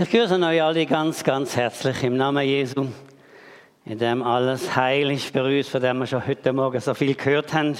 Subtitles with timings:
[0.00, 2.86] Ich grüße euch alle ganz, ganz herzlich im Namen Jesu,
[3.84, 7.14] in dem alles heil ist für uns, von dem wir schon heute Morgen so viel
[7.14, 7.76] gehört haben.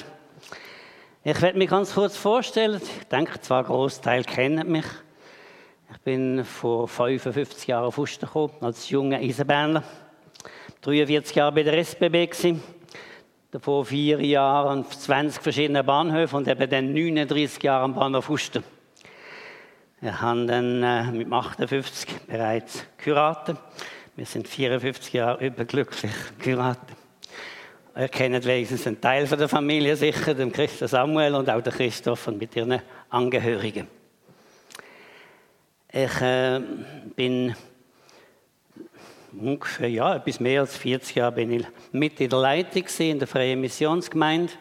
[1.22, 2.80] Ich werde mich ganz kurz vorstellen.
[2.82, 4.84] Ich denke, zwar ein Großteil kennen mich.
[5.92, 9.82] Ich bin vor 55 Jahren auf Uster gekommen, als junger Eisenbahner.
[10.80, 12.62] 43 Jahre bei der SBB gewesen.
[13.50, 18.62] Davor vier Jahre an 20 verschiedenen Bahnhöfen und eben dann 39 Jahre am Bahnhof Uster.
[20.00, 23.58] Wir haben dann äh, mit 58 bereits geheiratet.
[24.14, 26.96] Wir sind 54 Jahre überglücklich geheiratet.
[27.96, 32.28] Ihr kennt wenigstens einen Teil der Familie sicher, den Christen Samuel und auch den Christoph
[32.28, 32.80] und mit ihren
[33.10, 33.88] Angehörigen.
[35.92, 36.60] Ich äh,
[37.16, 37.56] bin
[39.36, 43.26] ungefähr ja, etwas mehr als 40 Jahre bin ich mit in der Leitung in der
[43.26, 44.52] Freien Missionsgemeinde.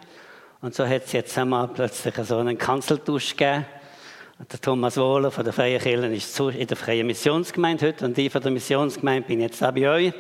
[0.62, 3.68] Und so hat es jetzt einmal plötzlich so einen Kanzeltusch gegeben
[4.40, 8.32] der Thomas Wohler von der Freien Kirche ist in der Freien Missionsgemeinde heute und ich
[8.32, 10.14] von der Missionsgemeinde bin jetzt auch bei euch.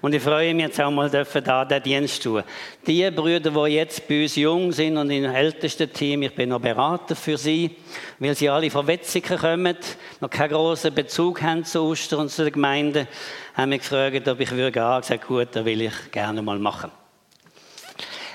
[0.00, 2.44] Und ich freue mich jetzt auch mal, dürfen da den Dienst tun.
[2.86, 6.60] Die Brüder, die jetzt bei uns jung sind und im ältesten Team, ich bin noch
[6.60, 7.76] Berater für sie,
[8.20, 9.76] weil sie alle von Wetzigen kommen,
[10.20, 13.08] noch keinen großen Bezug haben zu Oster und zu der Gemeinde,
[13.54, 14.92] haben mich gefragt, ob ich würde gehen.
[15.00, 16.92] Ich gesagt, gut, das will ich gerne mal machen.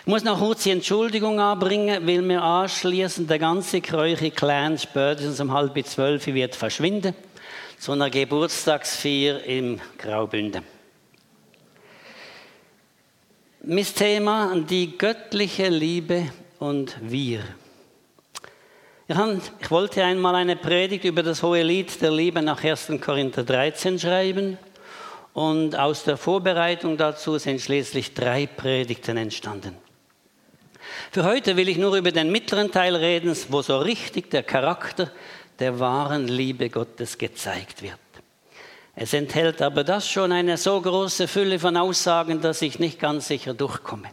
[0.03, 5.39] Ich muss noch kurz die Entschuldigung anbringen, weil mir anschließend der ganze Kräuche Clan spätestens
[5.39, 7.13] um halb zwölf wird verschwinden
[7.77, 10.63] zu einer Geburtstagsfeier im Graubünden.
[13.63, 17.41] Mein Thema, die göttliche Liebe und wir.
[19.07, 22.93] Ich wollte einmal eine Predigt über das hohe Lied der Liebe nach 1.
[22.99, 24.57] Korinther 13 schreiben
[25.33, 29.90] und aus der Vorbereitung dazu sind schließlich drei Predigten entstanden.
[31.11, 35.11] Für heute will ich nur über den mittleren Teil reden, wo so richtig der Charakter
[35.59, 37.99] der wahren Liebe Gottes gezeigt wird.
[38.95, 43.27] Es enthält aber das schon eine so große Fülle von Aussagen, dass ich nicht ganz
[43.27, 44.09] sicher durchkomme.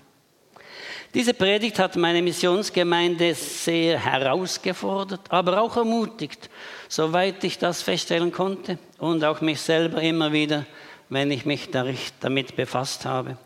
[1.14, 6.50] Diese Predigt hat meine Missionsgemeinde sehr herausgefordert, aber auch ermutigt,
[6.88, 10.66] soweit ich das feststellen konnte und auch mich selber immer wieder,
[11.08, 13.38] wenn ich mich damit befasst habe.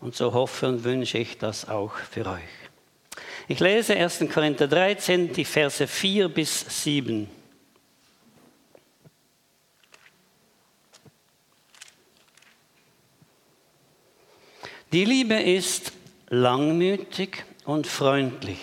[0.00, 2.67] Und so hoffe und wünsche ich das auch für euch.
[3.50, 4.26] Ich lese 1.
[4.30, 7.26] Korinther 13, die Verse 4 bis 7.
[14.92, 15.92] Die Liebe ist
[16.28, 18.58] langmütig und freundlich.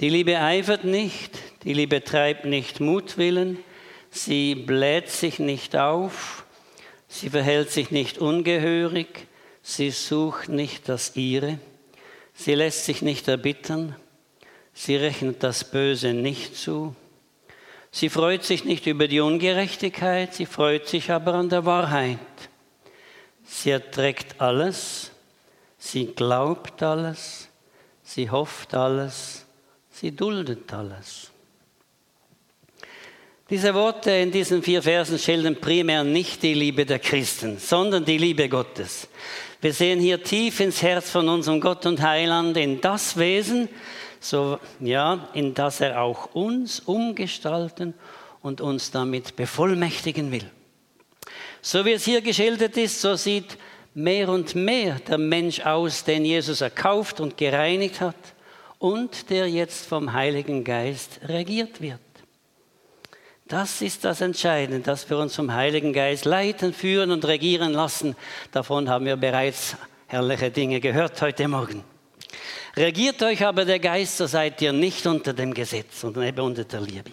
[0.00, 3.56] Die Liebe eifert nicht, die Liebe treibt nicht Mutwillen,
[4.10, 6.44] sie bläht sich nicht auf,
[7.08, 9.26] sie verhält sich nicht ungehörig,
[9.62, 11.58] sie sucht nicht das ihre.
[12.44, 13.94] Sie lässt sich nicht erbittern,
[14.74, 16.96] sie rechnet das Böse nicht zu,
[17.92, 22.18] sie freut sich nicht über die Ungerechtigkeit, sie freut sich aber an der Wahrheit.
[23.44, 25.12] Sie erträgt alles,
[25.78, 27.48] sie glaubt alles,
[28.02, 29.46] sie hofft alles,
[29.92, 31.30] sie duldet alles.
[33.50, 38.18] Diese Worte in diesen vier Versen schildern primär nicht die Liebe der Christen, sondern die
[38.18, 39.06] Liebe Gottes.
[39.62, 43.68] Wir sehen hier tief ins Herz von unserem Gott und Heiland, in das Wesen,
[44.18, 47.94] so, ja, in das er auch uns umgestalten
[48.40, 50.50] und uns damit bevollmächtigen will.
[51.60, 53.56] So wie es hier geschildert ist, so sieht
[53.94, 58.16] mehr und mehr der Mensch aus, den Jesus erkauft und gereinigt hat
[58.80, 62.00] und der jetzt vom Heiligen Geist regiert wird.
[63.52, 68.16] Das ist das Entscheidende, dass wir uns vom Heiligen Geist leiten, führen und regieren lassen.
[68.50, 69.76] Davon haben wir bereits
[70.06, 71.84] herrliche Dinge gehört heute Morgen.
[72.78, 76.80] Regiert euch aber der Geist, so seid ihr nicht unter dem Gesetz, sondern unter der
[76.80, 77.10] Liebe.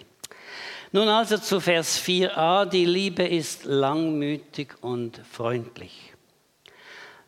[0.92, 6.14] Nun also zu Vers 4a, die Liebe ist langmütig und freundlich.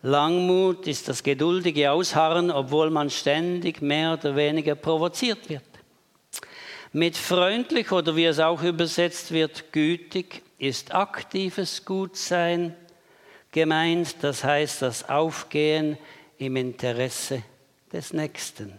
[0.00, 5.71] Langmut ist das geduldige Ausharren, obwohl man ständig mehr oder weniger provoziert wird.
[6.94, 12.76] Mit freundlich oder wie es auch übersetzt wird, gütig ist aktives Gutsein
[13.50, 15.96] gemeint, das heißt das Aufgehen
[16.36, 17.42] im Interesse
[17.90, 18.74] des Nächsten.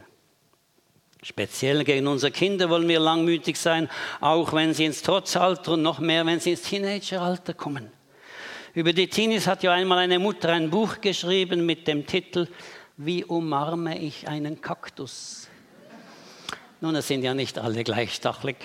[1.24, 3.89] Speziell gegen unsere Kinder wollen wir langmütig sein,
[4.19, 7.92] auch wenn sie ins Trotzalter und noch mehr, wenn sie ins Teenageralter kommen.
[8.75, 12.48] Über die Teenies hat ja einmal eine Mutter ein Buch geschrieben mit dem Titel
[12.98, 15.48] Wie umarme ich einen Kaktus?
[16.83, 18.57] Nun, es sind ja nicht alle gleich stachelig.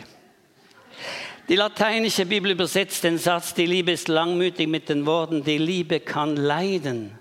[1.49, 6.01] Die lateinische Bibel übersetzt den Satz, die Liebe ist langmütig mit den Worten, die Liebe
[6.01, 7.17] kann leiden.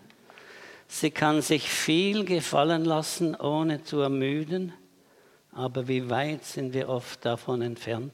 [0.88, 4.74] Sie kann sich viel gefallen lassen, ohne zu ermüden.
[5.52, 8.12] Aber wie weit sind wir oft davon entfernt?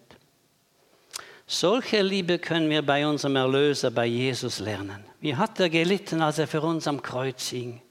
[1.47, 5.05] Solche Liebe können wir bei unserem Erlöser, bei Jesus lernen.
[5.21, 7.81] Wie hat er gelitten, als er für uns am Kreuz hing?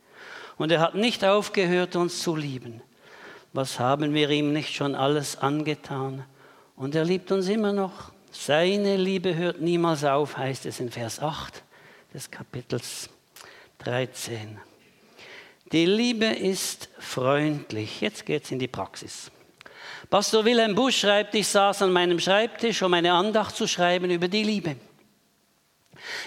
[0.59, 2.83] Und er hat nicht aufgehört, uns zu lieben.
[3.53, 6.25] Was haben wir ihm nicht schon alles angetan?
[6.75, 8.13] Und er liebt uns immer noch.
[8.31, 11.63] Seine Liebe hört niemals auf, heißt es in Vers 8
[12.15, 13.11] des Kapitels
[13.79, 14.59] 13.
[15.71, 18.01] Die Liebe ist freundlich.
[18.01, 19.31] Jetzt geht es in die Praxis.
[20.09, 24.29] Pastor Wilhelm Busch schreibt, ich saß an meinem Schreibtisch, um eine Andacht zu schreiben über
[24.29, 24.77] die Liebe.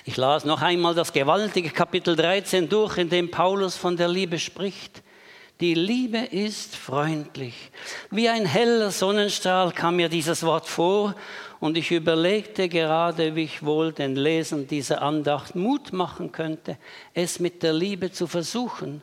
[0.05, 4.39] Ich las noch einmal das gewaltige Kapitel 13 durch, in dem Paulus von der Liebe
[4.39, 5.03] spricht.
[5.61, 7.71] Die Liebe ist freundlich.
[8.11, 11.15] Wie ein heller Sonnenstrahl kam mir dieses Wort vor
[11.61, 16.77] und ich überlegte gerade, wie ich wohl den Lesern dieser Andacht Mut machen könnte,
[17.13, 19.01] es mit der Liebe zu versuchen.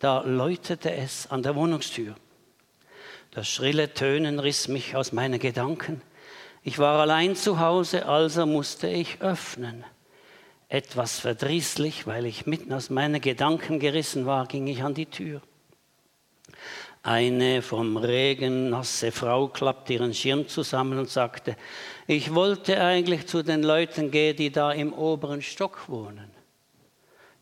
[0.00, 2.16] Da läutete es an der Wohnungstür.
[3.30, 6.02] Das schrille Tönen riss mich aus meinen Gedanken.
[6.64, 9.84] Ich war allein zu Hause, also musste ich öffnen.
[10.68, 15.42] Etwas verdrießlich, weil ich mitten aus meinen Gedanken gerissen war, ging ich an die Tür.
[17.02, 21.56] Eine vom Regen nasse Frau klappte ihren Schirm zusammen und sagte,
[22.08, 26.30] ich wollte eigentlich zu den Leuten gehen, die da im oberen Stock wohnen.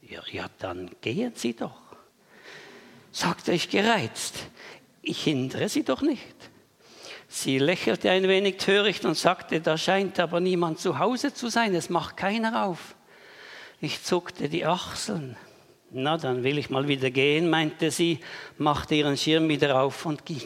[0.03, 1.81] Ja, ja dann gehen Sie doch,
[3.11, 4.35] sagte ich gereizt.
[5.01, 6.35] Ich hindere Sie doch nicht.
[7.29, 11.75] Sie lächelte ein wenig töricht und sagte, da scheint aber niemand zu Hause zu sein,
[11.75, 12.95] es macht keiner auf.
[13.81, 15.37] Ich zuckte die Achseln.
[15.97, 18.19] Na, dann will ich mal wieder gehen, meinte sie,
[18.59, 20.43] machte ihren Schirm wieder auf und ging.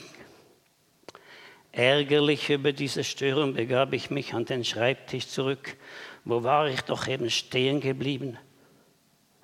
[1.73, 5.79] Ärgerlich über diese Störung begab ich mich an den Schreibtisch zurück.
[6.27, 8.37] Wo war ich doch eben stehen geblieben?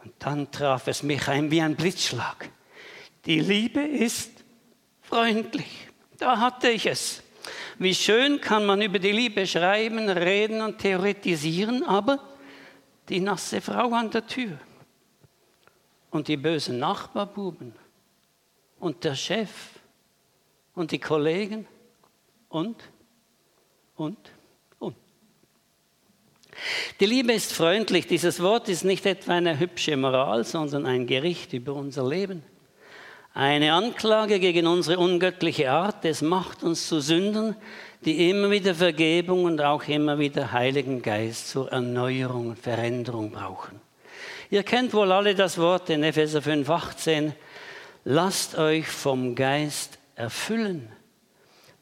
[0.05, 2.51] Und dann traf es mich ein wie ein Blitzschlag.
[3.25, 4.45] Die Liebe ist
[5.01, 5.89] freundlich.
[6.19, 7.23] Da hatte ich es.
[7.79, 12.19] Wie schön kann man über die Liebe schreiben, reden und theoretisieren, aber
[13.09, 14.59] die nasse Frau an der Tür
[16.14, 17.75] und die bösen Nachbarbuben
[18.78, 19.50] und der Chef
[20.76, 21.66] und die Kollegen
[22.49, 22.76] und,
[23.96, 24.16] und,
[24.78, 24.94] und.
[27.00, 28.06] Die Liebe ist freundlich.
[28.06, 32.44] Dieses Wort ist nicht etwa eine hübsche Moral, sondern ein Gericht über unser Leben.
[33.32, 36.05] Eine Anklage gegen unsere ungöttliche Art.
[36.05, 37.56] Es macht uns zu Sündern,
[38.05, 43.81] die immer wieder Vergebung und auch immer wieder Heiligen Geist zur Erneuerung und Veränderung brauchen.
[44.50, 47.32] Ihr kennt wohl alle das Wort in Epheser 5, 18.
[48.05, 50.88] Lasst euch vom Geist erfüllen.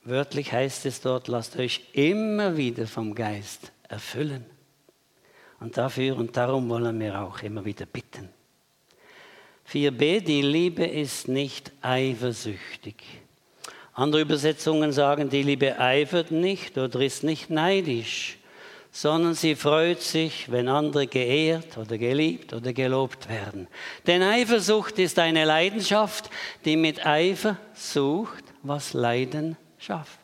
[0.05, 4.45] Wörtlich heißt es dort, lasst euch immer wieder vom Geist erfüllen.
[5.61, 8.29] Und dafür und darum wollen wir auch immer wieder bitten.
[9.71, 12.97] 4b, die Liebe ist nicht eifersüchtig.
[13.95, 18.39] Andere Übersetzungen sagen, die Liebe eifert nicht oder ist nicht neidisch
[18.95, 23.67] sondern sie freut sich, wenn andere geehrt oder geliebt oder gelobt werden.
[24.07, 26.29] Denn Eifersucht ist eine Leidenschaft,
[26.67, 30.19] die mit Eifer sucht, was Leiden schafft.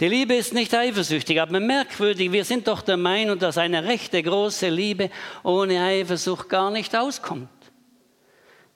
[0.00, 4.22] Die Liebe ist nicht eifersüchtig, aber merkwürdig, wir sind doch der Meinung, dass eine rechte
[4.22, 5.10] große Liebe
[5.42, 7.48] ohne Eifersucht gar nicht auskommt.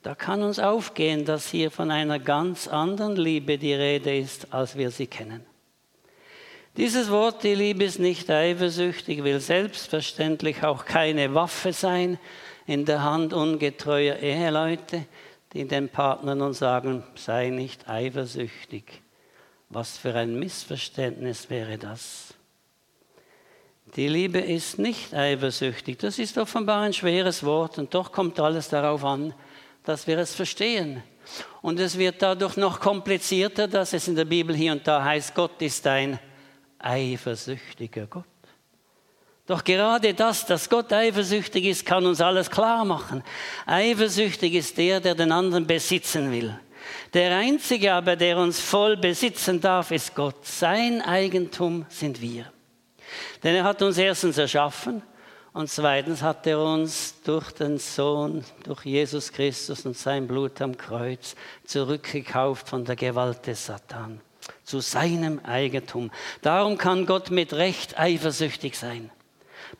[0.02, 4.76] Da kann uns aufgehen, dass hier von einer ganz anderen Liebe die Rede ist, als
[4.76, 5.51] wir sie kennen.
[6.78, 12.18] Dieses Wort, die Liebe ist nicht eifersüchtig, will selbstverständlich auch keine Waffe sein
[12.66, 15.04] in der Hand ungetreuer Eheleute,
[15.52, 19.02] die den Partnern nun sagen, sei nicht eifersüchtig.
[19.68, 22.34] Was für ein Missverständnis wäre das?
[23.96, 25.98] Die Liebe ist nicht eifersüchtig.
[25.98, 29.34] Das ist offenbar ein schweres Wort und doch kommt alles darauf an,
[29.84, 31.02] dass wir es verstehen.
[31.60, 35.34] Und es wird dadurch noch komplizierter, dass es in der Bibel hier und da heißt,
[35.34, 36.18] Gott ist ein
[36.82, 38.24] eifersüchtiger Gott.
[39.46, 43.22] Doch gerade das, dass Gott eifersüchtig ist, kann uns alles klar machen.
[43.66, 46.58] Eifersüchtig ist der, der den anderen besitzen will.
[47.12, 50.46] Der Einzige aber, der uns voll besitzen darf, ist Gott.
[50.46, 52.52] Sein Eigentum sind wir.
[53.42, 55.02] Denn er hat uns erstens erschaffen
[55.52, 60.76] und zweitens hat er uns durch den Sohn, durch Jesus Christus und sein Blut am
[60.76, 61.34] Kreuz
[61.64, 64.20] zurückgekauft von der Gewalt des Satan
[64.64, 66.10] zu seinem Eigentum.
[66.40, 69.10] Darum kann Gott mit Recht eifersüchtig sein.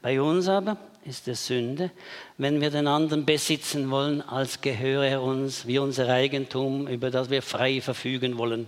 [0.00, 1.90] Bei uns aber ist es Sünde,
[2.38, 7.30] wenn wir den anderen besitzen wollen, als gehöre er uns wie unser Eigentum, über das
[7.30, 8.66] wir frei verfügen wollen.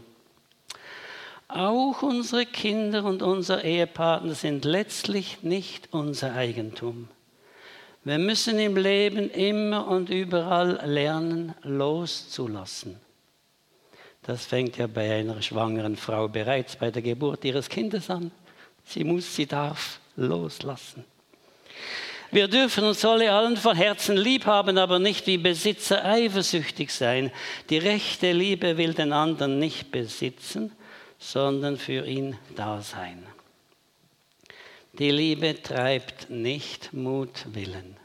[1.49, 7.09] Auch unsere Kinder und unser Ehepartner sind letztlich nicht unser Eigentum.
[8.03, 12.97] Wir müssen im Leben immer und überall lernen, loszulassen.
[14.27, 18.31] Das fängt ja bei einer schwangeren Frau bereits bei der Geburt ihres Kindes an.
[18.85, 21.05] Sie muss, sie darf loslassen.
[22.31, 27.31] Wir dürfen uns alle allen von Herzen lieb haben, aber nicht wie Besitzer eifersüchtig sein.
[27.71, 30.73] Die rechte Liebe will den anderen nicht besitzen,
[31.19, 33.25] sondern für ihn da sein.
[34.99, 37.97] Die Liebe treibt nicht Mutwillen.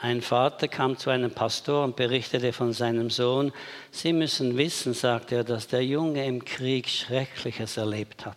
[0.00, 3.52] Ein Vater kam zu einem Pastor und berichtete von seinem Sohn.
[3.90, 8.36] Sie müssen wissen, sagte er, dass der Junge im Krieg Schreckliches erlebt hat.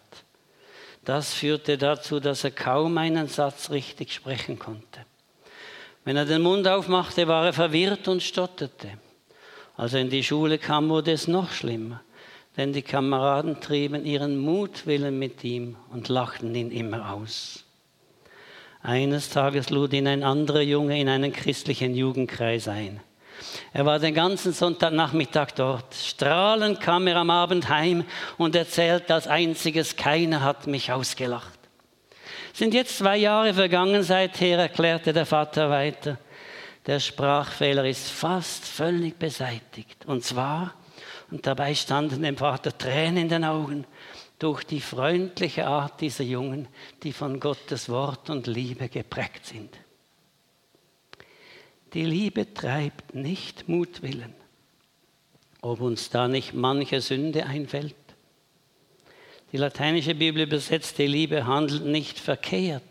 [1.05, 5.05] Das führte dazu, dass er kaum einen Satz richtig sprechen konnte.
[6.03, 8.97] Wenn er den Mund aufmachte, war er verwirrt und stotterte.
[9.77, 12.01] Als er in die Schule kam, wurde es noch schlimmer,
[12.57, 17.65] denn die Kameraden trieben ihren Mutwillen mit ihm und lachten ihn immer aus.
[18.83, 22.99] Eines Tages lud ihn ein anderer Junge in einen christlichen Jugendkreis ein.
[23.73, 25.93] Er war den ganzen Sonntagnachmittag dort.
[25.93, 28.05] Strahlend kam er am Abend heim
[28.37, 31.59] und erzählte als einziges, keiner hat mich ausgelacht.
[32.53, 36.17] Sind jetzt zwei Jahre vergangen seither, erklärte der Vater weiter.
[36.85, 40.05] Der Sprachfehler ist fast völlig beseitigt.
[40.05, 40.73] Und zwar,
[41.29, 43.85] und dabei standen dem Vater Tränen in den Augen,
[44.41, 46.67] durch die freundliche Art dieser Jungen,
[47.03, 49.69] die von Gottes Wort und Liebe geprägt sind.
[51.93, 54.33] Die Liebe treibt nicht Mutwillen.
[55.61, 57.93] Ob uns da nicht manche Sünde einfällt?
[59.51, 62.81] Die lateinische Bibel übersetzt, die Liebe handelt nicht verkehrt.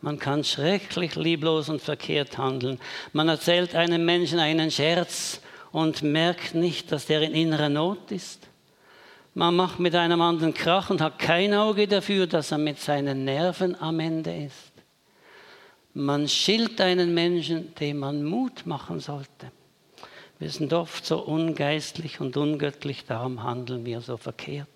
[0.00, 2.80] Man kann schrecklich lieblos und verkehrt handeln.
[3.12, 5.42] Man erzählt einem Menschen einen Scherz
[5.72, 8.48] und merkt nicht, dass der in innerer Not ist.
[9.34, 13.24] Man macht mit einem anderen Krach und hat kein Auge dafür, dass er mit seinen
[13.24, 14.72] Nerven am Ende ist.
[15.92, 19.50] Man schilt einen Menschen, dem man Mut machen sollte.
[20.38, 24.68] Wir sind oft so ungeistlich und ungöttlich, darum handeln wir so verkehrt.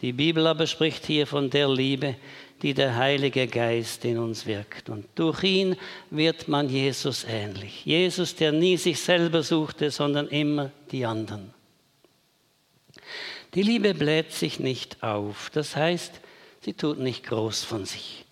[0.00, 2.16] Die Bibel aber spricht hier von der Liebe,
[2.62, 4.88] die der Heilige Geist in uns wirkt.
[4.90, 5.76] Und durch ihn
[6.10, 7.84] wird man Jesus ähnlich.
[7.84, 11.57] Jesus, der nie sich selber suchte, sondern immer die anderen.
[13.58, 16.20] Die Liebe bläht sich nicht auf, das heißt,
[16.60, 18.24] sie tut nicht groß von sich.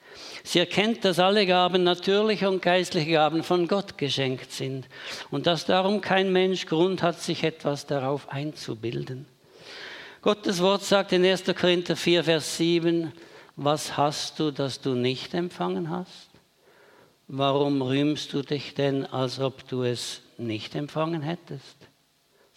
[0.45, 4.87] Sie erkennt, dass alle Gaben, natürliche und geistliche Gaben, von Gott geschenkt sind
[5.33, 9.27] und dass darum kein Mensch Grund hat, sich etwas darauf einzubilden.
[10.23, 11.43] Gottes Wort sagt in 1.
[11.59, 13.11] Korinther 4, Vers 7,
[13.57, 16.31] was hast du, das du nicht empfangen hast?
[17.27, 21.76] Warum rühmst du dich denn, als ob du es nicht empfangen hättest?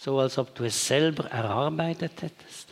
[0.01, 2.69] So als ob du es selber erarbeitet hättest?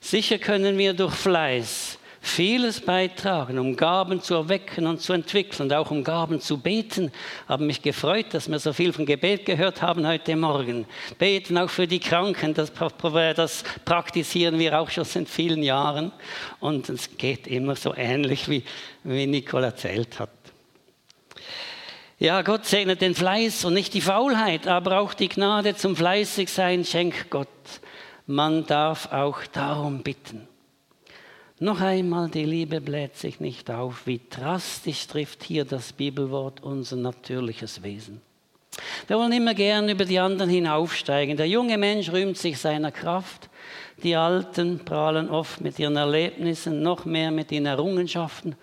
[0.00, 5.72] Sicher können wir durch Fleiß vieles beitragen, um Gaben zu erwecken und zu entwickeln und
[5.72, 7.10] auch um Gaben zu beten.
[7.48, 10.86] Haben mich gefreut, dass wir so viel von Gebet gehört haben heute Morgen.
[11.18, 12.70] Beten auch für die Kranken, das,
[13.34, 16.12] das praktizieren wir auch schon seit vielen Jahren
[16.60, 18.62] und es geht immer so ähnlich, wie,
[19.02, 20.37] wie Nicole erzählt hat.
[22.20, 26.84] Ja, Gott segnet den Fleiß und nicht die Faulheit, aber auch die Gnade zum Fleißigsein
[26.84, 27.46] schenkt Gott.
[28.26, 30.48] Man darf auch darum bitten.
[31.60, 34.04] Noch einmal, die Liebe bläht sich nicht auf.
[34.08, 38.20] Wie drastisch trifft hier das Bibelwort unser natürliches Wesen.
[39.06, 41.36] Wir wollen immer gern über die anderen hinaufsteigen.
[41.36, 43.48] Der junge Mensch rühmt sich seiner Kraft.
[44.02, 48.56] Die Alten prahlen oft mit ihren Erlebnissen, noch mehr mit ihren Errungenschaften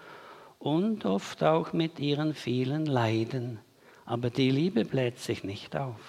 [0.65, 3.59] und oft auch mit ihren vielen Leiden.
[4.03, 5.99] Aber die Liebe bläht sich nicht auf.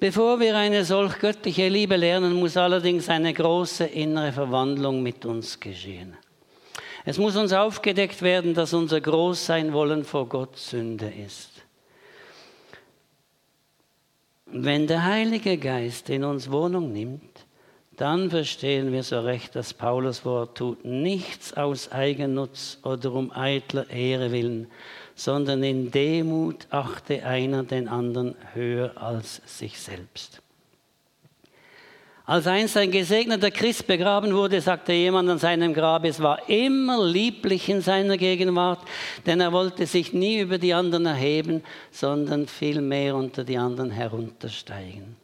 [0.00, 5.60] Bevor wir eine solch göttliche Liebe lernen, muss allerdings eine große innere Verwandlung mit uns
[5.60, 6.16] geschehen.
[7.04, 11.50] Es muss uns aufgedeckt werden, dass unser Großsein wollen vor Gott Sünde ist.
[14.46, 17.46] Wenn der Heilige Geist in uns Wohnung nimmt,
[17.98, 23.90] dann verstehen wir so recht, dass Paulus Wort tut, nichts aus Eigennutz oder um eitler
[23.90, 24.68] Ehre willen,
[25.14, 30.40] sondern in Demut achte einer den anderen höher als sich selbst.
[32.24, 37.02] Als einst ein gesegneter Christ begraben wurde, sagte jemand an seinem Grab, es war immer
[37.04, 38.80] lieblich in seiner Gegenwart,
[39.24, 45.16] denn er wollte sich nie über die anderen erheben, sondern vielmehr unter die anderen heruntersteigen.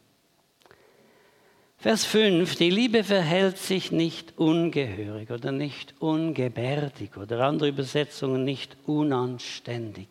[1.84, 8.74] Vers 5, die Liebe verhält sich nicht ungehörig oder nicht ungebärdig oder andere Übersetzungen nicht
[8.86, 10.08] unanständig.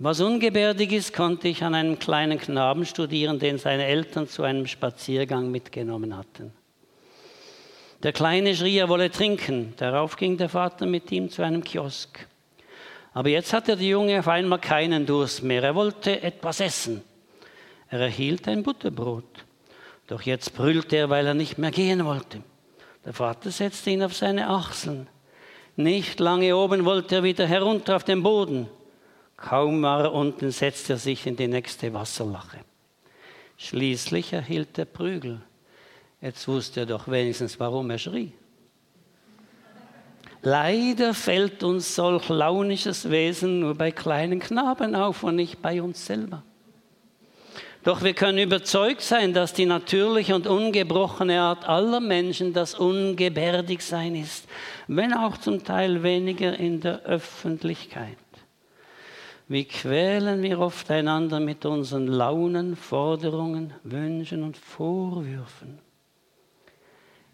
[0.00, 4.66] Was ungebärdig ist, konnte ich an einem kleinen Knaben studieren, den seine Eltern zu einem
[4.66, 6.52] Spaziergang mitgenommen hatten.
[8.02, 9.74] Der Kleine schrie, er wolle trinken.
[9.76, 12.26] Darauf ging der Vater mit ihm zu einem Kiosk.
[13.14, 15.62] Aber jetzt hatte der Junge auf einmal keinen Durst mehr.
[15.62, 17.00] Er wollte etwas essen.
[17.88, 19.44] Er erhielt ein Butterbrot.
[20.10, 22.42] Doch jetzt brüllte er, weil er nicht mehr gehen wollte.
[23.04, 25.06] Der Vater setzte ihn auf seine Achseln.
[25.76, 28.68] Nicht lange oben wollte er wieder herunter auf den Boden.
[29.36, 32.58] Kaum war er unten, setzte er sich in die nächste Wasserlache.
[33.56, 35.42] Schließlich erhielt er Prügel.
[36.20, 38.32] Jetzt wusste er doch wenigstens, warum er schrie.
[40.42, 46.04] Leider fällt uns solch launisches Wesen nur bei kleinen Knaben auf und nicht bei uns
[46.04, 46.42] selber.
[47.82, 54.14] Doch wir können überzeugt sein, dass die natürliche und ungebrochene Art aller Menschen das Ungebärdigsein
[54.16, 54.46] ist,
[54.86, 58.18] wenn auch zum Teil weniger in der Öffentlichkeit.
[59.48, 65.80] Wie quälen wir oft einander mit unseren Launen, Forderungen, Wünschen und Vorwürfen.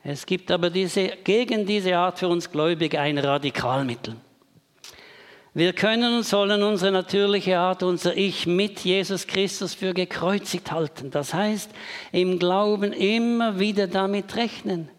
[0.03, 4.15] Es gibt aber diese, gegen diese Art für uns Gläubige ein Radikalmittel.
[5.57, 11.11] Wir können und sollen unsere natürliche Art, unser Ich mit Jesus Christus für gekreuzigt halten.
[11.11, 11.71] Das heißt,
[12.13, 14.91] im Glauben immer wieder damit rechnen.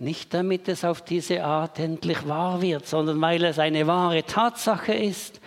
[0.00, 4.92] Nicht damit es auf diese Art endlich wahr wird, sondern weil es eine wahre Tatsache
[4.92, 5.40] ist,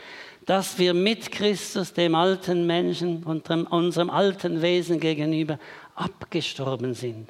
[0.46, 5.60] dass wir mit Christus, dem alten Menschen und unserem alten Wesen gegenüber
[5.96, 7.28] abgestorben sind.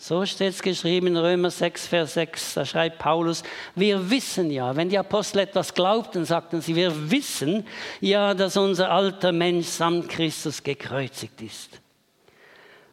[0.00, 2.54] So steht es geschrieben in Römer 6, Vers 6.
[2.54, 3.42] Da schreibt Paulus,
[3.74, 7.66] wir wissen ja, wenn die Apostel etwas glaubten, sagten sie, wir wissen
[8.00, 11.80] ja, dass unser alter Mensch samt Christus gekreuzigt ist.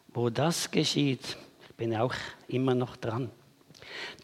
[0.08, 1.36] Wo das geschieht,
[1.68, 2.14] ich bin auch
[2.48, 3.30] immer noch dran.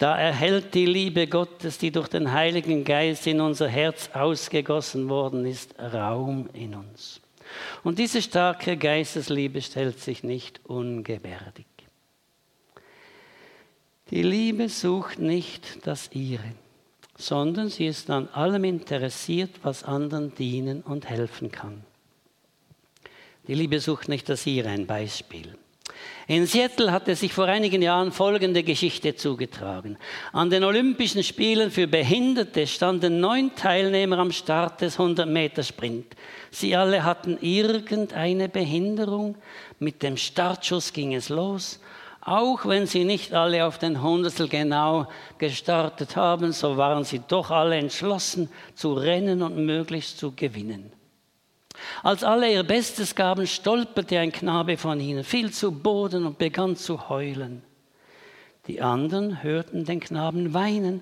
[0.00, 5.46] Da erhält die Liebe Gottes, die durch den Heiligen Geist in unser Herz ausgegossen worden
[5.46, 7.20] ist, Raum in uns.
[7.84, 11.66] Und diese starke Geistesliebe stellt sich nicht ungebärdig.
[14.12, 16.52] Die Liebe sucht nicht das ihre,
[17.16, 21.82] sondern sie ist an allem interessiert, was anderen dienen und helfen kann.
[23.48, 25.56] Die Liebe sucht nicht das ihre, ein Beispiel.
[26.28, 29.96] In Seattle hatte sich vor einigen Jahren folgende Geschichte zugetragen.
[30.34, 36.16] An den Olympischen Spielen für Behinderte standen neun Teilnehmer am Start des 100-Meter-Sprint.
[36.50, 39.36] Sie alle hatten irgendeine Behinderung.
[39.78, 41.80] Mit dem Startschuss ging es los
[42.24, 45.08] auch wenn sie nicht alle auf den Hundertstel genau
[45.38, 50.92] gestartet haben, so waren sie doch alle entschlossen zu rennen und möglichst zu gewinnen.
[52.04, 56.76] Als alle ihr Bestes gaben, stolperte ein Knabe von ihnen, fiel zu Boden und begann
[56.76, 57.62] zu heulen.
[58.68, 61.00] Die anderen hörten den Knaben weinen,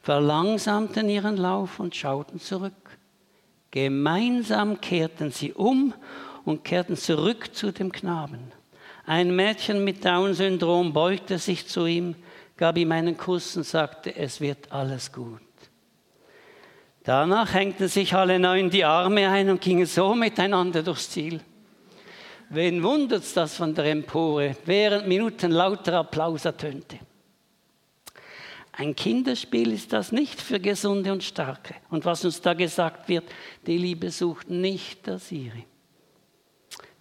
[0.00, 2.98] verlangsamten ihren Lauf und schauten zurück.
[3.70, 5.92] Gemeinsam kehrten sie um
[6.46, 8.52] und kehrten zurück zu dem Knaben.
[9.06, 12.14] Ein Mädchen mit Down-Syndrom beugte sich zu ihm,
[12.56, 15.40] gab ihm einen Kuss und sagte, es wird alles gut.
[17.02, 21.40] Danach hängten sich alle neun die Arme ein und gingen so miteinander durchs Ziel.
[22.48, 26.98] Wen wundert's, dass von der Empore während Minuten lauter Applaus ertönte?
[28.72, 31.74] Ein Kinderspiel ist das nicht für Gesunde und Starke.
[31.90, 33.24] Und was uns da gesagt wird,
[33.66, 35.64] die Liebe sucht nicht das ihre.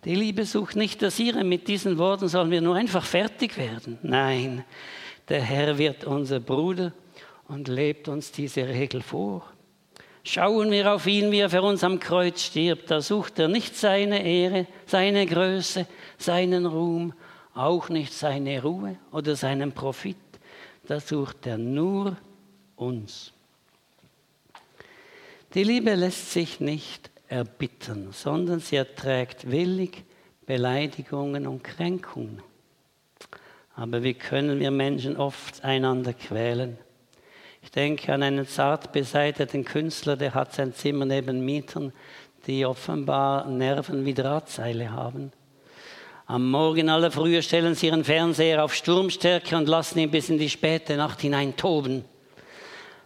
[0.06, 1.44] Die Liebe sucht nicht das ihre.
[1.44, 3.98] Mit diesen Worten sollen wir nur einfach fertig werden.
[4.02, 4.66] Nein,
[5.30, 6.92] der Herr wird unser Bruder
[7.48, 9.46] und lebt uns diese Regel vor.
[10.26, 12.92] Schauen wir auf ihn, wie er für uns am Kreuz stirbt.
[12.92, 15.86] Da sucht er nicht seine Ehre, seine Größe,
[16.18, 17.14] seinen Ruhm,
[17.54, 20.18] auch nicht seine Ruhe oder seinen Profit.
[20.88, 22.18] Da sucht er nur
[22.76, 23.32] uns.
[25.54, 30.04] Die Liebe lässt sich nicht erbittern, sondern sie erträgt willig
[30.46, 32.42] Beleidigungen und Kränkungen.
[33.76, 36.78] Aber wie können wir Menschen oft einander quälen?
[37.64, 41.92] Ich denke an einen zart beseiteten Künstler, der hat sein Zimmer neben Mietern,
[42.46, 45.32] die offenbar Nerven wie Drahtseile haben.
[46.28, 50.38] Am Morgen aller Frühe stellen sie ihren Fernseher auf Sturmstärke und lassen ihn bis in
[50.38, 52.06] die späte Nacht hinein toben.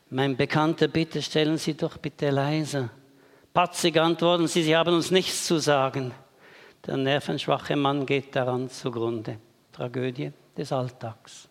[0.10, 2.90] Mein Bekannter, bitte stellen Sie doch bitte leiser.
[3.58, 6.12] Patzig antworten sie, sie haben uns nichts zu sagen.
[6.86, 9.40] Der nervenschwache Mann geht daran zugrunde.
[9.72, 11.50] Tragödie des Alltags.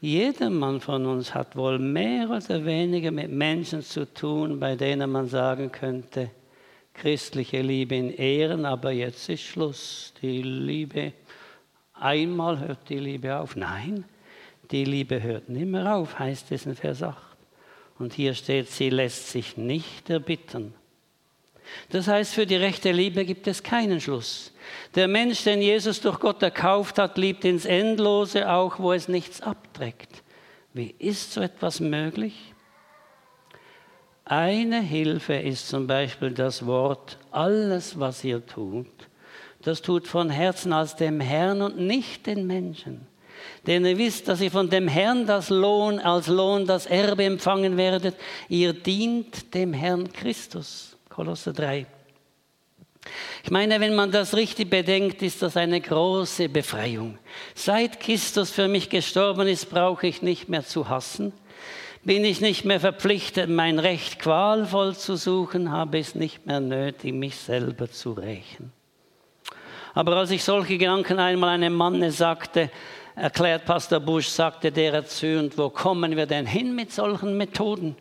[0.00, 5.12] Jeder Mann von uns hat wohl mehr oder weniger mit Menschen zu tun, bei denen
[5.12, 6.30] man sagen könnte,
[6.94, 10.14] christliche Liebe in Ehren, aber jetzt ist Schluss.
[10.22, 11.12] Die Liebe,
[11.92, 13.54] einmal hört die Liebe auf.
[13.54, 14.06] Nein,
[14.70, 17.33] die Liebe hört nimmer auf, heißt es in Vers 8.
[17.98, 20.74] Und hier steht, sie lässt sich nicht erbitten.
[21.90, 24.52] Das heißt, für die rechte Liebe gibt es keinen Schluss.
[24.94, 29.40] Der Mensch, den Jesus durch Gott erkauft hat, liebt ins Endlose, auch wo es nichts
[29.40, 30.22] abträgt.
[30.72, 32.52] Wie ist so etwas möglich?
[34.24, 38.86] Eine Hilfe ist zum Beispiel das Wort, alles, was ihr tut,
[39.62, 43.06] das tut von Herzen als dem Herrn und nicht den Menschen.
[43.66, 47.76] Denn ihr wisst, dass ihr von dem Herrn das Lohn, als Lohn das Erbe empfangen
[47.76, 48.16] werdet.
[48.48, 50.96] Ihr dient dem Herrn Christus.
[51.08, 51.86] Kolosser 3.
[53.42, 57.18] Ich meine, wenn man das richtig bedenkt, ist das eine große Befreiung.
[57.54, 61.32] Seit Christus für mich gestorben ist, brauche ich nicht mehr zu hassen.
[62.02, 67.14] Bin ich nicht mehr verpflichtet, mein Recht qualvoll zu suchen, habe es nicht mehr nötig,
[67.14, 68.72] mich selber zu rächen.
[69.94, 72.70] Aber als ich solche Gedanken einmal einem Manne sagte,
[73.14, 77.96] erklärt Pastor Busch, sagte der erzürnt, wo kommen wir denn hin mit solchen Methoden?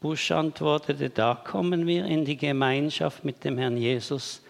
[0.00, 4.42] Busch antwortete, da kommen wir in die Gemeinschaft mit dem Herrn Jesus,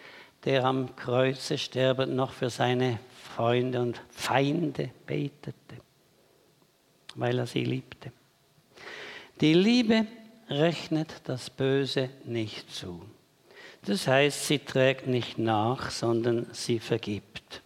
[0.44, 2.98] der am Kreuze sterbend noch für seine
[3.36, 5.54] Freunde und Feinde betete,
[7.14, 8.12] weil er sie liebte.
[9.40, 10.06] Die Liebe
[10.48, 13.02] rechnet das Böse nicht zu.
[13.84, 17.61] Das heißt, sie trägt nicht nach, sondern sie vergibt.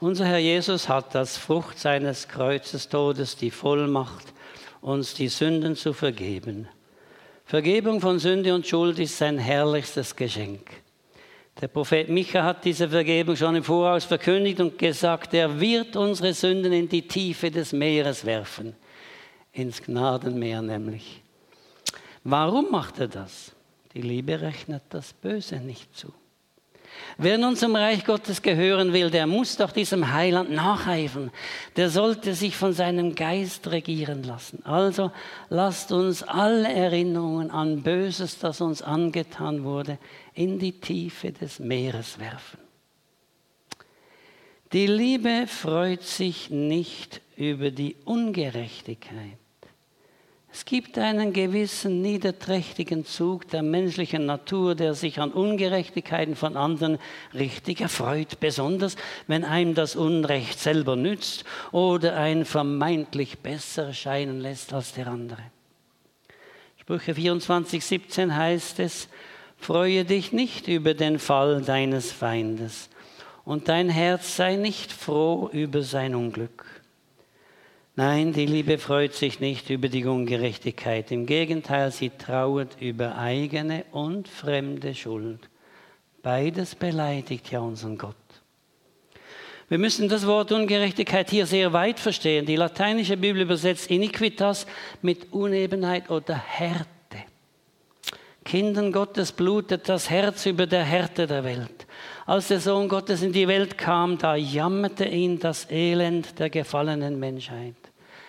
[0.00, 4.32] Unser Herr Jesus hat als Frucht seines Kreuzestodes die Vollmacht,
[4.80, 6.68] uns die Sünden zu vergeben.
[7.44, 10.70] Vergebung von Sünde und Schuld ist sein herrlichstes Geschenk.
[11.60, 16.32] Der Prophet Micha hat diese Vergebung schon im Voraus verkündigt und gesagt, er wird unsere
[16.32, 18.76] Sünden in die Tiefe des Meeres werfen,
[19.50, 21.22] ins Gnadenmeer nämlich.
[22.22, 23.50] Warum macht er das?
[23.94, 26.12] Die Liebe rechnet das Böse nicht zu.
[27.20, 31.32] Wer nun zum Reich Gottes gehören will, der muss doch diesem Heiland nacheifern.
[31.74, 34.64] Der sollte sich von seinem Geist regieren lassen.
[34.64, 35.10] Also
[35.48, 39.98] lasst uns alle Erinnerungen an Böses, das uns angetan wurde,
[40.32, 42.60] in die Tiefe des Meeres werfen.
[44.72, 49.38] Die Liebe freut sich nicht über die Ungerechtigkeit
[50.50, 56.98] es gibt einen gewissen niederträchtigen Zug der menschlichen Natur, der sich an Ungerechtigkeiten von anderen
[57.34, 64.72] richtig erfreut, besonders wenn einem das Unrecht selber nützt oder einen vermeintlich besser scheinen lässt
[64.72, 65.42] als der andere.
[66.80, 69.08] Sprüche 24, 17 heißt es,
[69.60, 72.88] Freue dich nicht über den Fall deines Feindes
[73.44, 76.67] und dein Herz sei nicht froh über sein Unglück.
[77.98, 81.10] Nein, die Liebe freut sich nicht über die Ungerechtigkeit.
[81.10, 85.40] Im Gegenteil, sie trauert über eigene und fremde Schuld.
[86.22, 88.14] Beides beleidigt ja unseren Gott.
[89.68, 92.46] Wir müssen das Wort Ungerechtigkeit hier sehr weit verstehen.
[92.46, 94.68] Die lateinische Bibel übersetzt Iniquitas
[95.02, 96.86] mit Unebenheit oder Härte.
[98.44, 101.88] Kindern Gottes blutet das Herz über der Härte der Welt.
[102.26, 107.18] Als der Sohn Gottes in die Welt kam, da jammerte ihn das Elend der gefallenen
[107.18, 107.87] Menschheit.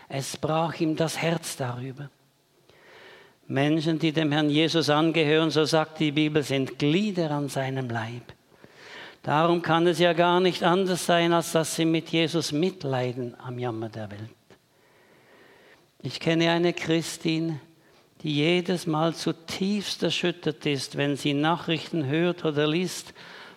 [0.09, 2.09] Es brach ihm das Herz darüber.
[3.47, 8.33] Menschen, die dem Herrn Jesus angehören, so sagt die Bibel, sind Glieder an seinem Leib.
[9.23, 13.59] Darum kann es ja gar nicht anders sein, als dass sie mit Jesus mitleiden am
[13.59, 14.29] Jammer der Welt.
[16.01, 17.59] Ich kenne eine Christin,
[18.23, 23.13] die jedes Mal zutiefst erschüttert ist, wenn sie Nachrichten hört oder liest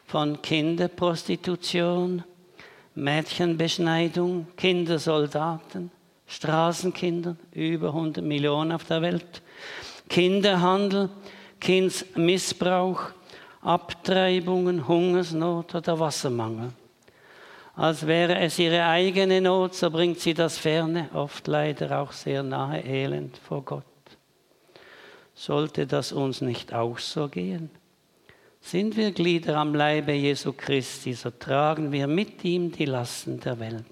[0.06, 2.24] von Kinderprostitution,
[2.94, 5.90] Mädchenbeschneidung, Kindersoldaten.
[6.32, 9.42] Straßenkindern, über 100 Millionen auf der Welt,
[10.08, 11.10] Kinderhandel,
[11.60, 13.10] Kindsmissbrauch,
[13.60, 16.70] Abtreibungen, Hungersnot oder Wassermangel.
[17.76, 22.42] Als wäre es ihre eigene Not, so bringt sie das ferne, oft leider auch sehr
[22.42, 23.84] nahe Elend vor Gott.
[25.34, 27.70] Sollte das uns nicht auch so gehen?
[28.60, 33.58] Sind wir Glieder am Leibe Jesu Christi, so tragen wir mit ihm die Lasten der
[33.58, 33.91] Welt.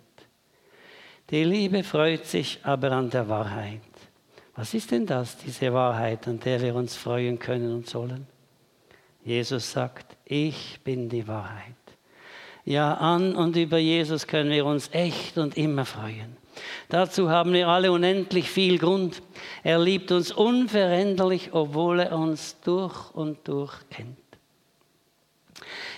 [1.31, 3.81] Die Liebe freut sich aber an der Wahrheit.
[4.57, 8.27] Was ist denn das, diese Wahrheit, an der wir uns freuen können und sollen?
[9.25, 11.75] Jesus sagt, ich bin die Wahrheit.
[12.65, 16.37] Ja, an und über Jesus können wir uns echt und immer freuen.
[16.89, 19.23] Dazu haben wir alle unendlich viel Grund.
[19.63, 24.19] Er liebt uns unveränderlich, obwohl er uns durch und durch kennt.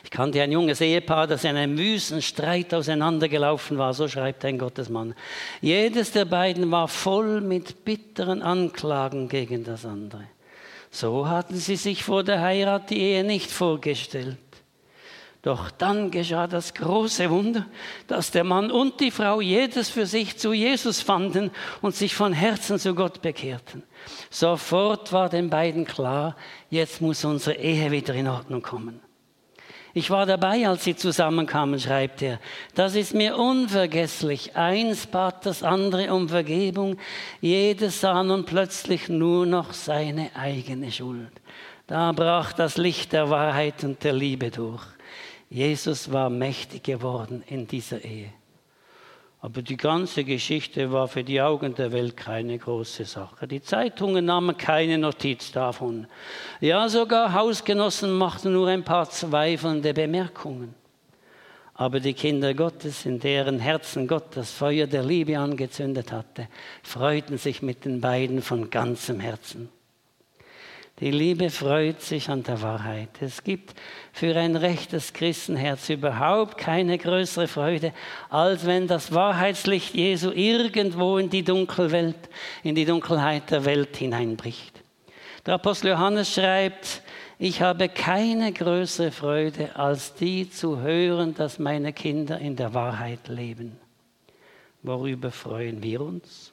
[0.05, 4.59] Ich kannte ein junges Ehepaar, das in einem wüsten Streit auseinandergelaufen war, so schreibt ein
[4.59, 5.15] Gottesmann.
[5.61, 10.25] Jedes der beiden war voll mit bitteren Anklagen gegen das andere.
[10.91, 14.39] So hatten sie sich vor der Heirat die Ehe nicht vorgestellt.
[15.43, 17.67] Doch dann geschah das große Wunder,
[18.07, 22.33] dass der Mann und die Frau jedes für sich zu Jesus fanden und sich von
[22.33, 23.83] Herzen zu Gott bekehrten.
[24.31, 26.37] Sofort war den beiden klar,
[26.71, 29.01] jetzt muss unsere Ehe wieder in Ordnung kommen.
[29.95, 32.41] Ich war dabei, als sie zusammenkamen, schreibt er.
[32.75, 34.57] Das ist mir unvergesslich.
[34.57, 36.97] Eins bat das andere um Vergebung.
[37.41, 41.33] Jedes sah nun plötzlich nur noch seine eigene Schuld.
[41.87, 44.83] Da brach das Licht der Wahrheit und der Liebe durch.
[45.51, 48.33] Jesus war mächtig geworden in dieser Ehe.
[49.45, 53.49] Aber die ganze Geschichte war für die Augen der Welt keine große Sache.
[53.49, 56.07] Die Zeitungen nahmen keine Notiz davon.
[56.61, 60.77] Ja, sogar Hausgenossen machten nur ein paar zweifelnde Bemerkungen.
[61.75, 66.47] Aber die Kinder Gottes, in deren Herzen Gott das Feuer der Liebe angezündet hatte,
[66.85, 69.71] freuten sich mit den beiden von ganzem Herzen.
[71.03, 73.09] Die Liebe freut sich an der Wahrheit.
[73.21, 73.75] Es gibt
[74.13, 77.93] für ein rechtes Christenherz überhaupt keine größere Freude,
[78.31, 82.29] als wenn das Wahrheitslicht Jesu irgendwo in die Dunkelwelt,
[82.63, 84.81] in die Dunkelheit der Welt hineinbricht.
[85.45, 87.03] Der Apostel Johannes schreibt,
[87.37, 93.27] ich habe keine größere Freude, als die zu hören, dass meine Kinder in der Wahrheit
[93.27, 93.77] leben.
[94.85, 96.52] Worüber freuen wir uns?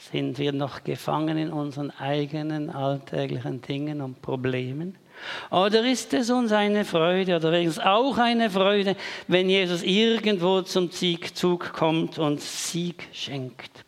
[0.00, 4.96] Sind wir noch gefangen in unseren eigenen alltäglichen Dingen und Problemen?
[5.50, 8.96] Oder ist es uns eine Freude oder wenigstens auch eine Freude,
[9.28, 13.84] wenn Jesus irgendwo zum Siegzug kommt und Sieg schenkt?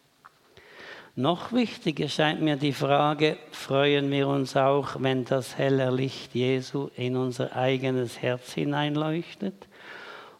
[1.17, 6.91] Noch wichtiger scheint mir die Frage, freuen wir uns auch, wenn das helle Licht Jesu
[6.95, 9.67] in unser eigenes Herz hineinleuchtet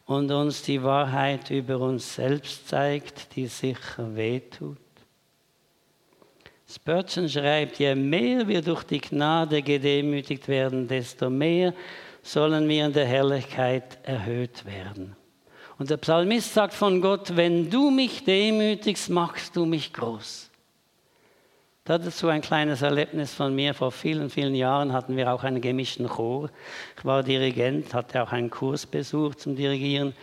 [0.05, 4.82] und uns die Wahrheit über uns selbst zeigt, die sicher wehtut?
[6.73, 11.73] Spurgeon schreibt, je mehr wir durch die Gnade gedemütigt werden, desto mehr
[12.23, 15.15] sollen wir in der Herrlichkeit erhöht werden.
[15.77, 20.49] Und der Psalmist sagt von Gott, wenn du mich demütigst, machst du mich groß.
[21.85, 23.73] Dazu ein kleines Erlebnis von mir.
[23.73, 26.49] Vor vielen, vielen Jahren hatten wir auch einen gemischten Chor.
[26.97, 30.13] Ich war Dirigent, hatte auch einen Kursbesuch zum Dirigieren.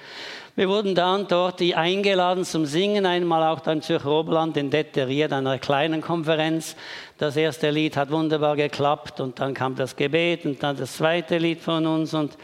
[0.56, 5.58] Wir wurden dann dort eingeladen zum Singen, einmal auch dann Zürcher Oberland in Deteriert, einer
[5.58, 6.76] kleinen Konferenz.
[7.18, 11.36] Das erste Lied hat wunderbar geklappt und dann kam das Gebet und dann das zweite
[11.36, 12.38] Lied von uns und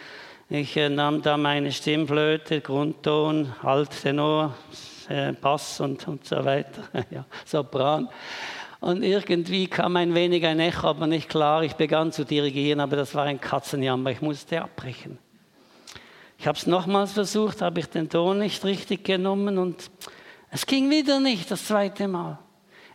[0.51, 4.55] ich äh, nahm da meine Stimmflöte, Grundton, Alttenor,
[5.09, 8.11] äh, Bass und, und so weiter, ja, Sopran.
[8.81, 11.63] Und irgendwie kam ein wenig ein Echo, aber nicht klar.
[11.63, 14.11] Ich begann zu dirigieren, aber das war ein Katzenjammer.
[14.11, 15.19] Ich musste abbrechen.
[16.39, 19.91] Ich habe es nochmals versucht, habe ich den Ton nicht richtig genommen und
[20.51, 22.39] es ging wieder nicht das zweite Mal.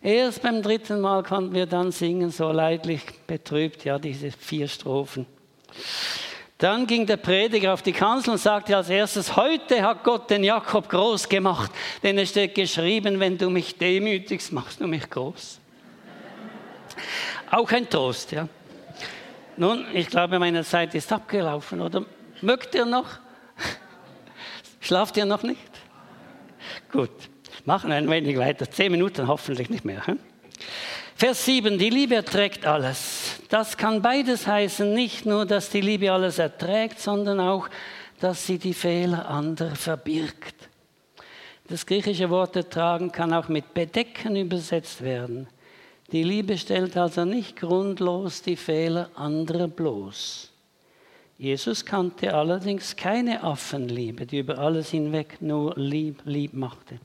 [0.01, 5.25] Erst beim dritten Mal konnten wir dann singen, so leidlich betrübt, ja, diese vier Strophen.
[6.57, 10.43] Dann ging der Prediger auf die Kanzel und sagte als erstes, heute hat Gott den
[10.43, 11.71] Jakob groß gemacht,
[12.03, 15.60] denn es steht geschrieben, wenn du mich demütigst, machst du mich groß.
[17.49, 18.47] Auch ein Trost, ja.
[19.57, 22.05] Nun, ich glaube, meine Zeit ist abgelaufen, oder?
[22.41, 23.07] Mögt ihr noch?
[24.79, 25.69] Schlaft ihr noch nicht?
[26.91, 27.11] Gut,
[27.65, 28.69] machen ein wenig weiter.
[28.69, 30.05] Zehn Minuten hoffentlich nicht mehr.
[30.07, 30.19] Hm?
[31.15, 33.41] Vers 7, die Liebe erträgt alles.
[33.49, 37.69] Das kann beides heißen, nicht nur, dass die Liebe alles erträgt, sondern auch,
[38.19, 40.55] dass sie die Fehler anderer verbirgt.
[41.67, 45.47] Das griechische Wort ertragen kann auch mit bedecken übersetzt werden.
[46.11, 50.51] Die Liebe stellt also nicht grundlos die Fehler anderer bloß.
[51.37, 56.99] Jesus kannte allerdings keine Affenliebe, die über alles hinweg nur lieb, lieb machte.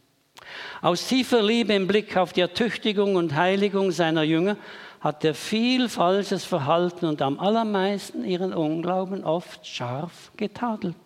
[0.82, 4.56] Aus tiefer Liebe im Blick auf die Ertüchtigung und Heiligung seiner Jünger
[5.00, 10.96] hat er viel falsches Verhalten und am allermeisten ihren Unglauben oft scharf getadelt.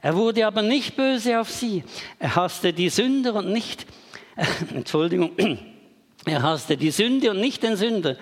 [0.00, 1.84] Er wurde aber nicht böse auf sie.
[2.18, 3.86] Er hasste die Sünder und nicht,
[4.74, 5.32] Entschuldigung,
[6.24, 8.16] er hasste die Sünde und nicht den Sünder.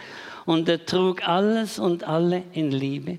[0.44, 3.18] Und er trug alles und alle in Liebe,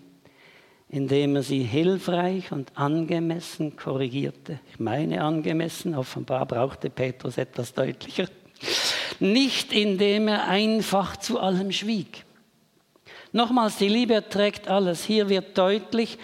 [0.90, 4.60] indem er sie hilfreich und angemessen korrigierte.
[4.72, 8.28] Ich meine angemessen, offenbar brauchte Petrus etwas deutlicher.
[9.20, 12.24] Nicht indem er einfach zu allem schwieg.
[13.34, 15.04] Nochmals, die Liebe erträgt alles.
[15.04, 16.18] Hier wird deutlich,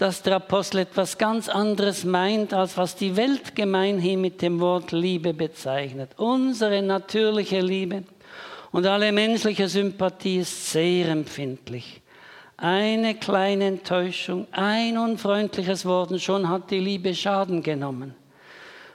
[0.00, 4.92] dass der Apostel etwas ganz anderes meint, als was die Welt gemeinhin mit dem Wort
[4.92, 6.12] Liebe bezeichnet.
[6.16, 8.04] Unsere natürliche Liebe
[8.72, 12.00] und alle menschliche Sympathie ist sehr empfindlich.
[12.56, 18.14] Eine kleine Enttäuschung, ein unfreundliches Wort und schon hat die Liebe Schaden genommen.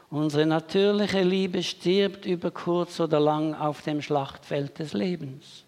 [0.10, 5.64] Unsere natürliche Liebe stirbt über kurz oder lang auf dem Schlachtfeld des Lebens.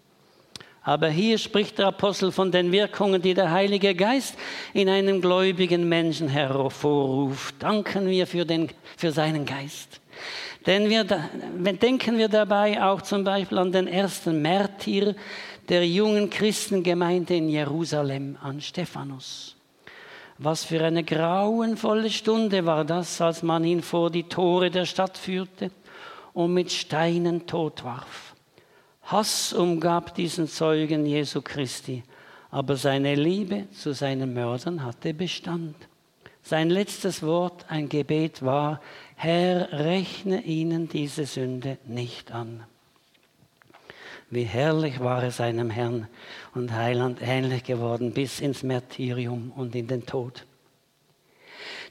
[0.88, 4.38] Aber hier spricht der Apostel von den Wirkungen, die der Heilige Geist
[4.72, 7.56] in einem gläubigen Menschen hervorruft.
[7.58, 10.00] Danken wir für, den, für seinen Geist.
[10.64, 15.14] Denn wir, denken wir dabei auch zum Beispiel an den ersten Märtyr
[15.68, 19.56] der jungen Christengemeinde in Jerusalem, an Stephanus.
[20.38, 25.18] Was für eine grauenvolle Stunde war das, als man ihn vor die Tore der Stadt
[25.18, 25.70] führte
[26.32, 28.28] und mit Steinen totwarf.
[29.08, 32.02] Hass umgab diesen Zeugen Jesu Christi,
[32.50, 35.74] aber seine Liebe zu seinen Mördern hatte Bestand.
[36.42, 38.82] Sein letztes Wort, ein Gebet war,
[39.16, 42.64] Herr, rechne ihnen diese Sünde nicht an.
[44.28, 46.06] Wie herrlich war es einem Herrn
[46.54, 50.44] und Heiland ähnlich geworden bis ins Märtyrium und in den Tod.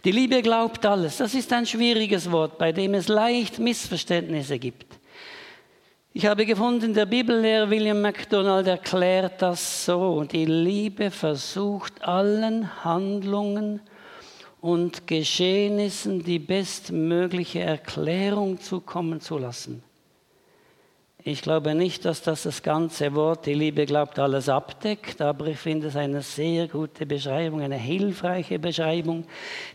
[0.05, 1.17] Die Liebe glaubt alles.
[1.17, 4.96] Das ist ein schwieriges Wort, bei dem es leicht Missverständnisse gibt.
[6.17, 10.23] Ich habe gefunden, der Bibellehrer William MacDonald erklärt das so.
[10.23, 13.81] Die Liebe versucht allen Handlungen
[14.59, 19.83] und Geschehnissen die bestmögliche Erklärung zukommen zu lassen.
[21.23, 25.59] Ich glaube nicht, dass das das ganze Wort, die Liebe glaubt, alles abdeckt, aber ich
[25.59, 29.25] finde es eine sehr gute Beschreibung, eine hilfreiche Beschreibung.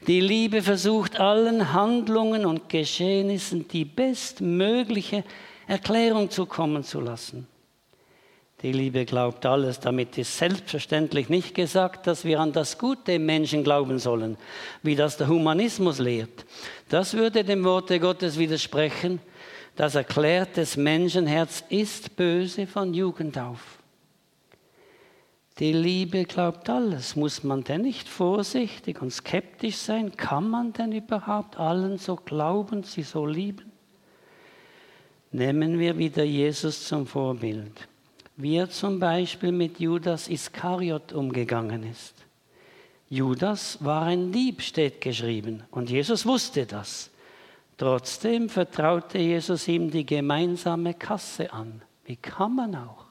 [0.08, 5.51] Die Liebe versucht allen Handlungen und Geschehnissen die bestmögliche Erklärung
[6.30, 7.46] zukommen zu lassen.
[8.62, 9.80] Die Liebe glaubt alles.
[9.80, 14.36] Damit ist selbstverständlich nicht gesagt, dass wir an das Gute im Menschen glauben sollen,
[14.82, 16.46] wie das der Humanismus lehrt.
[16.88, 19.20] Das würde dem Worte Gottes widersprechen.
[19.74, 23.78] Das erklärte Menschenherz ist böse von Jugend auf.
[25.58, 27.16] Die Liebe glaubt alles.
[27.16, 30.16] Muss man denn nicht vorsichtig und skeptisch sein?
[30.16, 33.71] Kann man denn überhaupt allen so glauben, sie so lieben?
[35.32, 37.88] Nehmen wir wieder Jesus zum Vorbild.
[38.36, 42.14] Wie er zum Beispiel mit Judas Iskariot umgegangen ist.
[43.08, 47.10] Judas war ein Dieb, steht geschrieben, und Jesus wusste das.
[47.78, 51.80] Trotzdem vertraute Jesus ihm die gemeinsame Kasse an.
[52.04, 53.06] Wie kann man auch?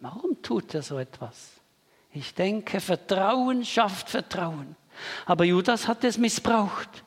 [0.00, 1.50] Warum tut er so etwas?
[2.12, 4.76] Ich denke, Vertrauen schafft Vertrauen.
[5.26, 7.04] Aber Judas hat es missbraucht.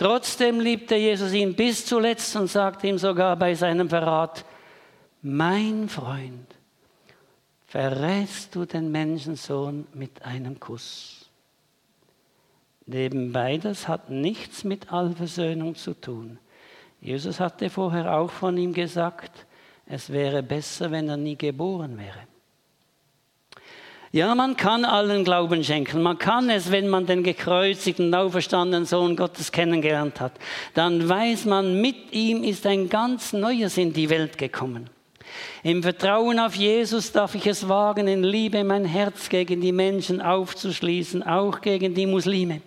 [0.00, 4.46] Trotzdem liebte Jesus ihn bis zuletzt und sagte ihm sogar bei seinem Verrat,
[5.20, 6.46] mein Freund,
[7.66, 11.28] verrätst du den Menschensohn mit einem Kuss?
[12.86, 16.38] Nebenbei, das hat nichts mit Allversöhnung zu tun.
[17.02, 19.44] Jesus hatte vorher auch von ihm gesagt,
[19.84, 22.29] es wäre besser, wenn er nie geboren wäre.
[24.12, 26.02] Ja, man kann allen Glauben schenken.
[26.02, 30.32] Man kann es, wenn man den gekreuzigten, auferstandenen Sohn Gottes kennengelernt hat.
[30.74, 34.90] Dann weiß man, mit ihm ist ein ganz Neues in die Welt gekommen.
[35.62, 40.20] Im Vertrauen auf Jesus darf ich es wagen, in Liebe mein Herz gegen die Menschen
[40.20, 42.62] aufzuschließen, auch gegen die Muslime.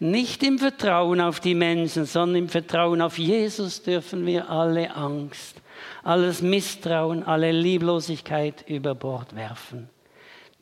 [0.00, 5.60] Nicht im Vertrauen auf die Menschen, sondern im Vertrauen auf Jesus dürfen wir alle Angst,
[6.02, 9.90] alles Misstrauen, alle Lieblosigkeit über Bord werfen.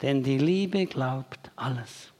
[0.02, 2.12] Denn die Liebe glaubt alles.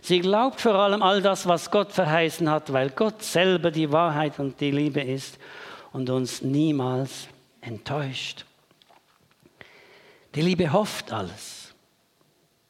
[0.00, 4.38] Sie glaubt vor allem all das, was Gott verheißen hat, weil Gott selber die Wahrheit
[4.40, 5.38] und die Liebe ist
[5.92, 7.28] und uns niemals
[7.60, 8.44] enttäuscht.
[10.34, 11.74] Die Liebe hofft alles.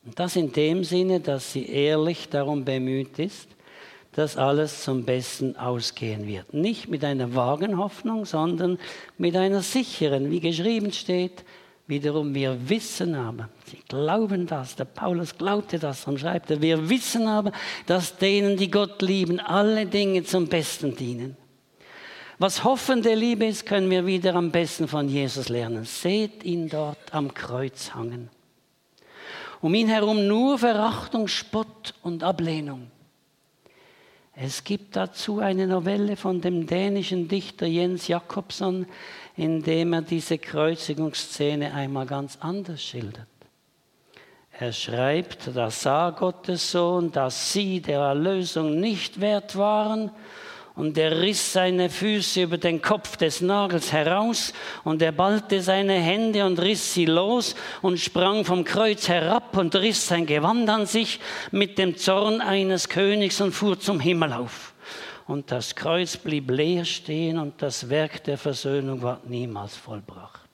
[0.04, 3.48] Und das in dem Sinne, dass sie ehrlich darum bemüht ist,
[4.12, 6.52] dass alles zum Besten ausgehen wird.
[6.52, 8.78] Nicht mit einer vagen Hoffnung, sondern
[9.16, 11.44] mit einer sicheren, wie geschrieben steht,
[11.86, 17.26] wiederum wir wissen aber, sie glauben das, der Paulus glaubte das und schreibt wir wissen
[17.26, 17.52] aber,
[17.86, 21.36] dass denen, die Gott lieben, alle Dinge zum Besten dienen.
[22.38, 25.84] Was hoffende Liebe ist, können wir wieder am besten von Jesus lernen.
[25.84, 28.30] Seht ihn dort am Kreuz hangen.
[29.60, 32.90] Um ihn herum nur Verachtung, Spott und Ablehnung.
[34.34, 38.86] Es gibt dazu eine Novelle von dem dänischen Dichter Jens Jakobson,
[39.36, 43.26] in dem er diese Kreuzigungsszene einmal ganz anders schildert.
[44.58, 50.10] Er schreibt, da sah Gottes Sohn, dass sie der Erlösung nicht wert waren
[50.74, 54.52] und er riss seine Füße über den Kopf des Nagels heraus
[54.84, 59.74] und er ballte seine Hände und riss sie los und sprang vom Kreuz herab und
[59.74, 64.71] riss sein Gewand an sich mit dem Zorn eines Königs und fuhr zum Himmel auf.
[65.32, 70.50] Und das Kreuz blieb leer stehen und das Werk der Versöhnung war niemals vollbracht.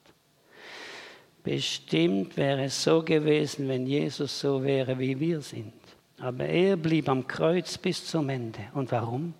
[1.42, 5.72] Bestimmt wäre es so gewesen, wenn Jesus so wäre, wie wir sind.
[6.20, 8.60] Aber er blieb am Kreuz bis zum Ende.
[8.72, 9.34] Und warum?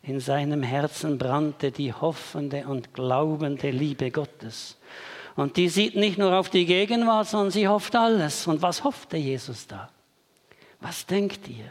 [0.00, 4.78] In seinem Herzen brannte die hoffende und glaubende Liebe Gottes.
[5.36, 8.46] Und die sieht nicht nur auf die Gegenwart, sondern sie hofft alles.
[8.46, 9.90] Und was hoffte Jesus da?
[10.80, 11.70] Was denkt ihr?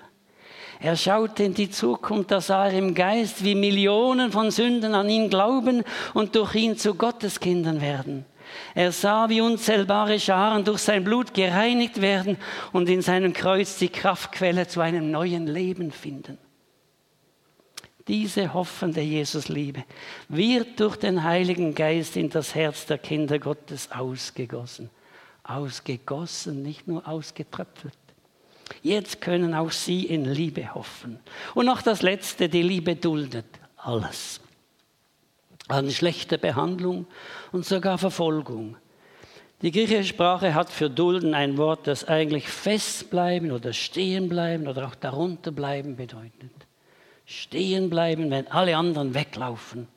[0.79, 5.09] Er schaute in die Zukunft, da sah er im Geist, wie Millionen von Sünden an
[5.09, 8.25] ihn glauben und durch ihn zu Gotteskindern werden.
[8.75, 12.37] Er sah, wie unzählbare Scharen durch sein Blut gereinigt werden
[12.71, 16.37] und in seinem Kreuz die Kraftquelle zu einem neuen Leben finden.
[18.07, 19.83] Diese hoffende Jesusliebe
[20.29, 24.89] wird durch den Heiligen Geist in das Herz der Kinder Gottes ausgegossen.
[25.43, 27.97] Ausgegossen, nicht nur ausgetröpfelt.
[28.81, 31.19] Jetzt können auch sie in Liebe hoffen.
[31.53, 33.45] Und noch das Letzte, die Liebe duldet.
[33.77, 34.41] alles.
[35.67, 37.07] An schlechte Behandlung
[37.51, 38.77] und sogar Verfolgung.
[39.61, 44.87] Die griechische Sprache hat für dulden ein Wort, das eigentlich festbleiben oder stehen bleiben oder
[44.87, 46.51] auch darunter bleiben bedeutet.
[47.25, 49.87] Stehen bleiben, wenn alle anderen weglaufen.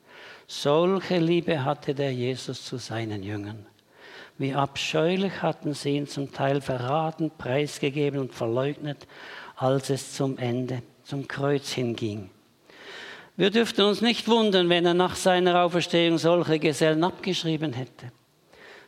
[0.47, 3.67] Solche Liebe hatte der Jesus zu seinen Jüngern.
[4.41, 9.05] Wie abscheulich hatten sie ihn zum Teil verraten, preisgegeben und verleugnet,
[9.55, 12.31] als es zum Ende, zum Kreuz hinging.
[13.37, 18.11] Wir dürften uns nicht wundern, wenn er nach seiner Auferstehung solche Gesellen abgeschrieben hätte.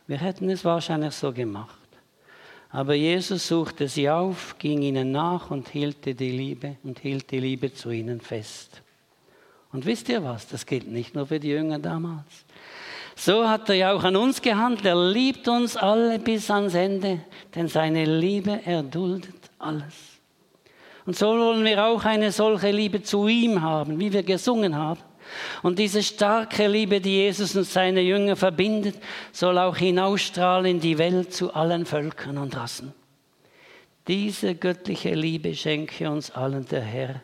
[0.08, 1.78] Wir hätten es wahrscheinlich so gemacht.
[2.70, 7.38] Aber Jesus suchte sie auf, ging ihnen nach und hielt die Liebe und hielt die
[7.38, 8.82] Liebe zu ihnen fest.
[9.70, 10.48] Und wisst ihr was?
[10.48, 12.44] Das gilt nicht nur für die Jünger damals.
[13.16, 14.86] So hat er ja auch an uns gehandelt.
[14.86, 17.20] Er liebt uns alle bis ans Ende,
[17.54, 20.14] denn seine Liebe erduldet alles.
[21.06, 25.00] Und so wollen wir auch eine solche Liebe zu ihm haben, wie wir gesungen haben.
[25.62, 28.96] Und diese starke Liebe, die Jesus und seine Jünger verbindet,
[29.32, 32.92] soll auch hinausstrahlen in die Welt zu allen Völkern und Rassen.
[34.06, 37.22] Diese göttliche Liebe schenke uns allen der Herr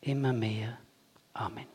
[0.00, 0.78] immer mehr.
[1.34, 1.71] Amen.